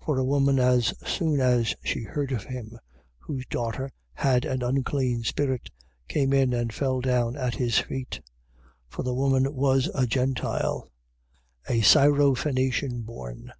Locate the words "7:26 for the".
8.90-9.14